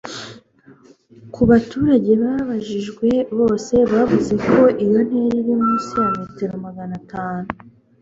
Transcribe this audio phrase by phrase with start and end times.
[1.33, 3.09] Ku baturage babajijwe
[3.39, 7.49] bose bavuze ko iyo ntera iri munsi ya metero magana atanu